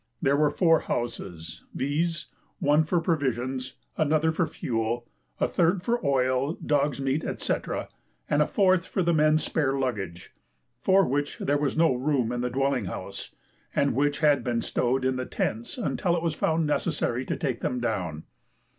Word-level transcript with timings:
There 0.19 0.35
were 0.35 0.49
four 0.49 0.79
houses, 0.79 1.61
viz.: 1.75 2.25
one 2.57 2.85
for 2.85 2.99
provisions, 2.99 3.75
another 3.97 4.31
for 4.31 4.47
fuel, 4.47 5.07
a 5.39 5.47
third 5.47 5.83
for 5.83 6.03
oil, 6.03 6.53
dog's 6.53 6.99
meat, 6.99 7.23
&c., 7.39 7.53
and 8.27 8.41
a 8.41 8.47
fourth 8.47 8.87
for 8.87 9.03
the 9.03 9.13
men's 9.13 9.43
spare 9.43 9.77
luggage, 9.77 10.33
for 10.81 11.05
which 11.07 11.37
there 11.37 11.59
was 11.59 11.77
no 11.77 11.93
room 11.93 12.31
in 12.31 12.41
the 12.41 12.49
dwelling 12.49 12.85
house, 12.85 13.29
and 13.75 13.93
which 13.93 14.21
had 14.21 14.43
been 14.43 14.63
stowed 14.63 15.05
in 15.05 15.17
the 15.17 15.25
tents 15.27 15.77
until 15.77 16.17
it 16.17 16.23
was 16.23 16.33
found 16.33 16.65
necessary 16.65 17.23
to 17.23 17.37
take 17.37 17.59
them 17.61 17.79
down. 17.79 18.23